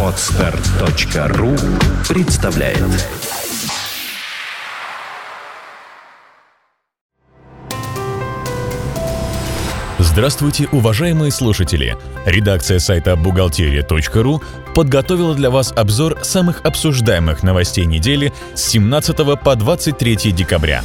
Отстар.ру 0.00 1.56
представляет 2.08 2.78
Здравствуйте, 9.98 10.68
уважаемые 10.70 11.32
слушатели! 11.32 11.96
Редакция 12.26 12.78
сайта 12.78 13.16
бухгалтерия.ру 13.16 14.40
подготовила 14.76 15.34
для 15.34 15.50
вас 15.50 15.72
обзор 15.72 16.20
самых 16.22 16.64
обсуждаемых 16.64 17.42
новостей 17.42 17.86
недели 17.86 18.32
с 18.54 18.62
17 18.68 19.16
по 19.42 19.56
23 19.56 20.30
декабря. 20.30 20.84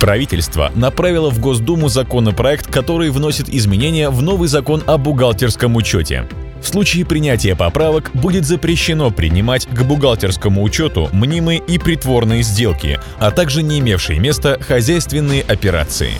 Правительство 0.00 0.72
направило 0.74 1.28
в 1.28 1.38
Госдуму 1.40 1.90
законопроект, 1.90 2.72
который 2.72 3.10
вносит 3.10 3.50
изменения 3.50 4.08
в 4.08 4.22
новый 4.22 4.48
закон 4.48 4.82
о 4.86 4.96
бухгалтерском 4.96 5.76
учете. 5.76 6.26
В 6.62 6.66
случае 6.66 7.04
принятия 7.04 7.54
поправок 7.54 8.10
будет 8.14 8.46
запрещено 8.46 9.10
принимать 9.10 9.66
к 9.66 9.82
бухгалтерскому 9.82 10.62
учету 10.62 11.10
мнимые 11.12 11.58
и 11.58 11.78
притворные 11.78 12.42
сделки, 12.42 12.98
а 13.18 13.30
также 13.30 13.62
не 13.62 13.78
имевшие 13.78 14.18
места 14.18 14.58
хозяйственные 14.58 15.42
операции. 15.42 16.12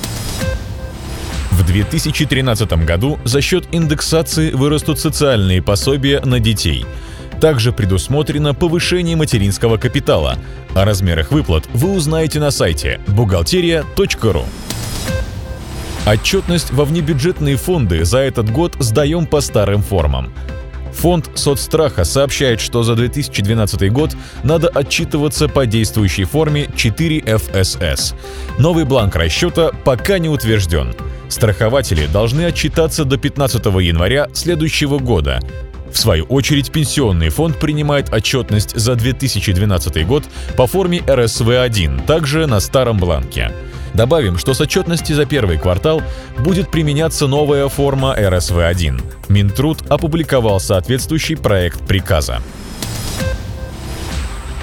В 1.51 1.65
2013 1.65 2.85
году 2.85 3.19
за 3.25 3.41
счет 3.41 3.65
индексации 3.73 4.51
вырастут 4.51 4.99
социальные 4.99 5.63
пособия 5.63 6.21
на 6.21 6.39
детей– 6.39 6.85
также 7.41 7.73
предусмотрено 7.73 8.55
повышение 8.55 9.17
материнского 9.17 9.79
капитала. 9.79 10.37
О 10.75 10.85
размерах 10.85 11.33
выплат 11.33 11.65
вы 11.73 11.93
узнаете 11.93 12.39
на 12.39 12.51
сайте 12.51 13.01
бухгалтерия.ру. 13.09 14.45
Отчетность 16.07 16.73
во 16.73 16.85
внебюджетные 16.85 17.57
фонды 17.57 18.05
за 18.05 18.19
этот 18.19 18.51
год 18.51 18.77
сдаем 18.79 19.27
по 19.27 19.41
старым 19.41 19.83
формам. 19.83 20.33
Фонд 20.93 21.31
соцстраха 21.35 22.05
сообщает, 22.05 22.61
что 22.61 22.83
за 22.83 22.95
2012 22.95 23.93
год 23.93 24.17
надо 24.43 24.69
отчитываться 24.69 25.49
по 25.49 25.65
действующей 25.67 26.25
форме 26.25 26.69
4 26.77 27.39
ФСС. 27.39 28.15
Новый 28.59 28.85
бланк 28.85 29.17
расчета 29.17 29.71
пока 29.85 30.19
не 30.19 30.29
утвержден. 30.29 30.95
Страхователи 31.29 32.07
должны 32.07 32.43
отчитаться 32.43 33.05
до 33.05 33.17
15 33.17 33.65
января 33.67 34.29
следующего 34.35 34.99
года. 34.99 35.41
В 35.93 35.99
свою 35.99 36.25
очередь, 36.25 36.71
Пенсионный 36.71 37.29
фонд 37.31 37.59
принимает 37.59 38.13
отчетность 38.13 38.77
за 38.77 38.95
2012 38.95 40.07
год 40.07 40.25
по 40.57 40.67
форме 40.67 40.99
РСВ-1, 40.99 42.07
также 42.07 42.47
на 42.47 42.61
старом 42.61 42.99
бланке. 42.99 43.53
Добавим, 43.95 44.39
что 44.39 44.55
с 44.55 44.61
отчетности 44.61 45.13
за 45.13 45.27
первый 45.27 45.59
квартал 45.59 46.03
будет 46.39 46.71
применяться 46.71 47.27
новая 47.27 47.69
форма 47.69 48.17
РСВ-1. 48.17 49.03
Минтруд 49.29 49.91
опубликовал 49.91 50.61
соответствующий 50.61 51.37
проект 51.37 51.81
приказа. 51.87 52.41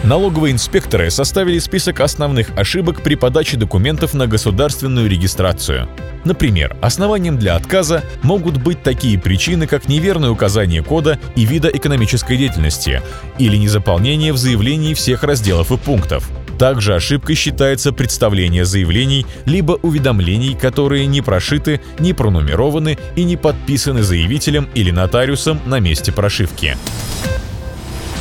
Налоговые 0.03 0.53
инспекторы 0.53 1.09
составили 1.09 1.59
список 1.59 1.99
основных 1.99 2.57
ошибок 2.57 3.03
при 3.03 3.15
подаче 3.15 3.57
документов 3.57 4.13
на 4.13 4.27
государственную 4.27 5.09
регистрацию. 5.09 5.89
Например, 6.27 6.75
основанием 6.81 7.37
для 7.37 7.55
отказа 7.55 8.03
могут 8.21 8.57
быть 8.57 8.83
такие 8.83 9.17
причины, 9.17 9.65
как 9.65 9.87
неверное 9.87 10.29
указание 10.29 10.83
кода 10.83 11.17
и 11.37 11.45
вида 11.45 11.69
экономической 11.69 12.35
деятельности 12.35 13.01
или 13.37 13.55
незаполнение 13.55 14.33
в 14.33 14.37
заявлении 14.37 14.93
всех 14.93 15.23
разделов 15.23 15.71
и 15.71 15.77
пунктов. 15.77 16.29
Также 16.59 16.95
ошибкой 16.95 17.35
считается 17.35 17.93
представление 17.93 18.65
заявлений 18.65 19.25
либо 19.45 19.79
уведомлений, 19.81 20.53
которые 20.53 21.05
не 21.05 21.21
прошиты, 21.21 21.79
не 21.97 22.11
пронумерованы 22.11 22.97
и 23.15 23.23
не 23.23 23.37
подписаны 23.37 24.03
заявителем 24.03 24.67
или 24.73 24.91
нотариусом 24.91 25.61
на 25.65 25.79
месте 25.79 26.11
прошивки. 26.11 26.75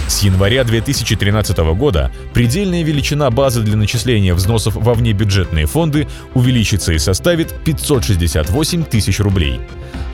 С 0.08 0.22
января 0.22 0.62
2013 0.62 1.56
года 1.74 2.12
предельная 2.32 2.82
величина 2.84 3.30
базы 3.30 3.62
для 3.62 3.76
начисления 3.76 4.34
взносов 4.34 4.76
во 4.76 4.94
внебюджетные 4.94 5.66
фонды 5.66 6.06
увеличится 6.34 6.92
и 6.92 6.98
составит 6.98 7.52
568 7.64 8.84
тысяч 8.84 9.18
рублей. 9.18 9.60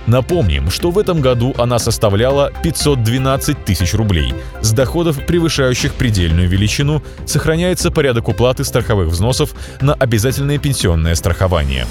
Напомним, 0.07 0.71
что 0.71 0.91
в 0.91 0.99
этом 0.99 1.21
году 1.21 1.55
она 1.59 1.79
составляла 1.79 2.51
512 2.63 3.65
тысяч 3.65 3.95
рублей. 3.95 4.35
С 4.61 4.73
доходов, 4.73 5.25
превышающих 5.27 5.95
предельную 5.95 6.49
величину, 6.49 7.03
сохраняется 7.27 7.91
порядок 7.91 8.29
уплаты 8.29 8.65
страховых 8.65 9.09
взносов 9.09 9.55
на 9.81 9.95
обязательное 9.95 10.59
пенсионное 10.59 11.15
страхование. 11.15 11.87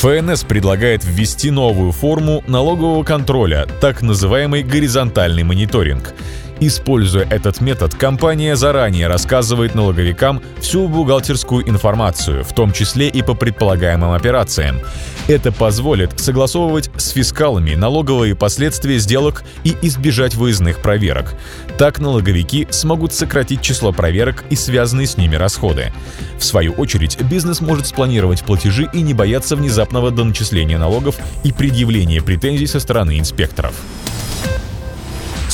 ФНС 0.00 0.44
предлагает 0.44 1.04
ввести 1.04 1.50
новую 1.50 1.92
форму 1.92 2.42
налогового 2.46 3.04
контроля, 3.04 3.66
так 3.82 4.00
называемый 4.00 4.62
горизонтальный 4.62 5.42
мониторинг. 5.42 6.14
Используя 6.62 7.24
этот 7.24 7.62
метод, 7.62 7.94
компания 7.94 8.54
заранее 8.54 9.06
рассказывает 9.06 9.74
налоговикам 9.74 10.42
всю 10.60 10.88
бухгалтерскую 10.88 11.66
информацию, 11.66 12.44
в 12.44 12.52
том 12.52 12.72
числе 12.72 13.08
и 13.08 13.22
по 13.22 13.32
предполагаемым 13.32 14.12
операциям. 14.12 14.78
Это 15.26 15.52
позволит 15.52 16.20
согласовывать 16.20 16.90
с 16.98 17.10
фискалами 17.10 17.74
налоговые 17.74 18.34
последствия 18.34 18.98
сделок 18.98 19.42
и 19.64 19.74
избежать 19.80 20.34
выездных 20.34 20.82
проверок. 20.82 21.34
Так 21.78 21.98
налоговики 21.98 22.68
смогут 22.68 23.14
сократить 23.14 23.62
число 23.62 23.90
проверок 23.92 24.44
и 24.50 24.54
связанные 24.54 25.06
с 25.06 25.16
ними 25.16 25.36
расходы. 25.36 25.94
В 26.38 26.44
свою 26.44 26.72
очередь, 26.72 27.18
бизнес 27.22 27.62
может 27.62 27.86
спланировать 27.86 28.44
платежи 28.44 28.86
и 28.92 29.00
не 29.00 29.14
бояться 29.14 29.56
внезапного 29.56 30.10
доначисления 30.10 30.76
налогов 30.76 31.16
и 31.42 31.52
предъявления 31.52 32.20
претензий 32.20 32.66
со 32.66 32.80
стороны 32.80 33.18
инспекторов. 33.18 33.72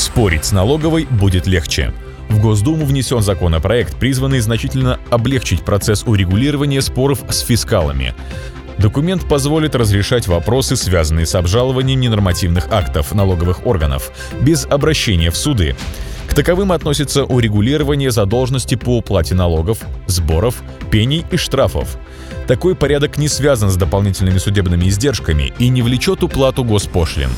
Спорить 0.07 0.45
с 0.45 0.53
налоговой 0.53 1.05
будет 1.11 1.49
легче. 1.49 1.93
В 2.29 2.41
Госдуму 2.41 2.87
внесен 2.87 3.23
законопроект, 3.23 3.97
призванный 3.97 4.39
значительно 4.39 5.01
облегчить 5.11 5.63
процесс 5.63 6.05
урегулирования 6.05 6.81
споров 6.81 7.25
с 7.29 7.41
фискалами. 7.41 8.15
Документ 8.79 9.29
позволит 9.29 9.75
разрешать 9.75 10.29
вопросы, 10.29 10.77
связанные 10.77 11.27
с 11.27 11.35
обжалованием 11.35 11.99
ненормативных 11.99 12.69
актов 12.71 13.15
налоговых 13.15 13.67
органов, 13.67 14.13
без 14.41 14.65
обращения 14.67 15.33
в 15.33 15.37
суды. 15.37 15.75
К 16.29 16.35
таковым 16.35 16.71
относится 16.71 17.25
урегулирование 17.25 18.13
задолженности 18.13 18.77
по 18.77 18.99
уплате 18.99 19.35
налогов, 19.35 19.79
сборов, 20.07 20.63
пений 20.89 21.27
и 21.33 21.37
штрафов. 21.37 21.99
Такой 22.47 22.77
порядок 22.77 23.19
не 23.19 23.27
связан 23.27 23.71
с 23.71 23.77
дополнительными 23.77 24.39
судебными 24.39 24.89
издержками 24.89 25.53
и 25.59 25.69
не 25.69 25.83
влечет 25.83 26.23
уплату 26.23 26.63
госпошлин. 26.63 27.31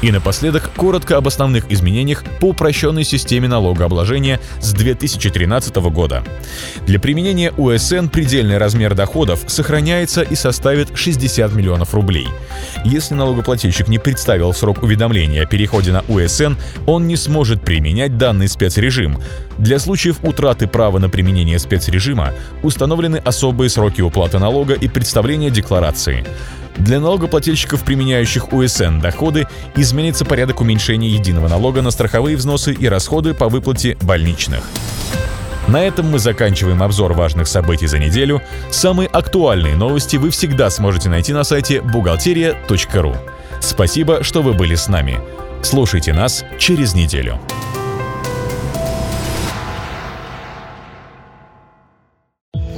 И 0.00 0.12
напоследок, 0.12 0.70
коротко 0.76 1.16
об 1.16 1.26
основных 1.26 1.72
изменениях 1.72 2.22
по 2.40 2.50
упрощенной 2.50 3.02
системе 3.02 3.48
налогообложения 3.48 4.38
с 4.60 4.72
2013 4.72 5.74
года. 5.76 6.22
Для 6.86 7.00
применения 7.00 7.52
УСН 7.56 8.06
предельный 8.06 8.58
размер 8.58 8.94
доходов 8.94 9.40
сохраняется 9.48 10.22
и 10.22 10.36
составит 10.36 10.96
60 10.96 11.52
миллионов 11.52 11.94
рублей. 11.94 12.28
Если 12.84 13.14
налогоплательщик 13.14 13.88
не 13.88 13.98
представил 13.98 14.54
срок 14.54 14.84
уведомления 14.84 15.42
о 15.42 15.46
переходе 15.46 15.90
на 15.90 16.04
УСН, 16.06 16.54
он 16.86 17.08
не 17.08 17.16
сможет 17.16 17.62
применять 17.62 18.16
данный 18.16 18.48
спецрежим. 18.48 19.18
Для 19.58 19.80
случаев 19.80 20.18
утраты 20.22 20.68
права 20.68 20.98
на 21.00 21.08
применение 21.08 21.58
спецрежима 21.58 22.32
установлены 22.62 23.16
особые 23.16 23.68
сроки 23.68 24.00
уплаты 24.00 24.38
налога 24.38 24.74
и 24.74 24.86
представления 24.86 25.50
декларации. 25.50 26.24
Для 26.78 27.00
налогоплательщиков, 27.00 27.82
применяющих 27.82 28.52
УСН 28.52 29.00
доходы, 29.00 29.46
изменится 29.76 30.24
порядок 30.24 30.60
уменьшения 30.60 31.08
единого 31.08 31.48
налога 31.48 31.82
на 31.82 31.90
страховые 31.90 32.36
взносы 32.36 32.72
и 32.72 32.88
расходы 32.88 33.34
по 33.34 33.48
выплате 33.48 33.96
больничных. 34.02 34.62
На 35.66 35.82
этом 35.84 36.10
мы 36.10 36.18
заканчиваем 36.18 36.82
обзор 36.82 37.12
важных 37.12 37.46
событий 37.46 37.86
за 37.86 37.98
неделю. 37.98 38.40
Самые 38.70 39.06
актуальные 39.08 39.76
новости 39.76 40.16
вы 40.16 40.30
всегда 40.30 40.70
сможете 40.70 41.10
найти 41.10 41.34
на 41.34 41.44
сайте 41.44 41.82
бухгалтерия.ру. 41.82 43.16
Спасибо, 43.60 44.24
что 44.24 44.40
вы 44.40 44.54
были 44.54 44.76
с 44.76 44.88
нами. 44.88 45.20
Слушайте 45.62 46.14
нас 46.14 46.44
через 46.58 46.94
неделю. 46.94 47.38